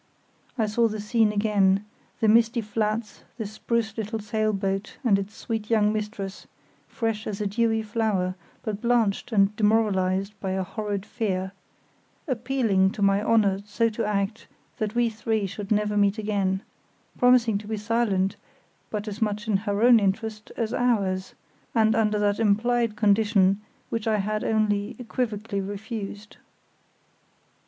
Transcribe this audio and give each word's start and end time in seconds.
I 0.57 0.65
saw 0.65 0.87
the 0.87 0.99
scene 0.99 1.31
again; 1.31 1.85
the 2.21 2.27
misty 2.27 2.59
flats, 2.61 3.23
the 3.37 3.45
spruce 3.45 3.95
little 3.95 4.17
sail 4.17 4.51
boat 4.51 4.97
and 5.03 5.19
its 5.19 5.35
sweet 5.35 5.69
young 5.69 5.93
mistress, 5.93 6.47
fresh 6.87 7.27
as 7.27 7.39
a 7.39 7.45
dewy 7.45 7.83
flower, 7.83 8.33
but 8.63 8.81
blanched 8.81 9.31
and 9.31 9.55
demoralised 9.55 10.33
by 10.39 10.53
a 10.53 10.63
horrid 10.63 11.05
fear, 11.05 11.51
appealing 12.27 12.89
to 12.93 13.03
my 13.03 13.21
honour 13.23 13.59
so 13.67 13.89
to 13.89 14.03
act 14.03 14.47
that 14.77 14.95
we 14.95 15.07
three 15.11 15.45
should 15.45 15.69
never 15.71 15.95
meet 15.95 16.17
again, 16.17 16.63
promising 17.19 17.59
to 17.59 17.67
be 17.67 17.77
silent, 17.77 18.37
but 18.89 19.07
as 19.07 19.21
much 19.21 19.47
in 19.47 19.55
her 19.57 19.83
own 19.83 19.99
interest 19.99 20.51
as 20.57 20.73
ours, 20.73 21.35
and 21.75 21.93
under 21.93 22.17
that 22.17 22.39
implied 22.39 22.95
condition 22.95 23.61
which 23.91 24.07
I 24.07 24.17
had 24.17 24.43
only 24.43 24.95
equivocally 24.97 25.61
refused. 25.61 26.37